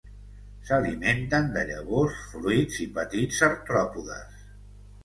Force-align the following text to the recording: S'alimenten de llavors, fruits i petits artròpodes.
S'alimenten 0.69 1.51
de 1.57 1.65
llavors, 1.73 2.25
fruits 2.33 2.81
i 2.87 2.89
petits 2.99 3.47
artròpodes. 3.53 4.47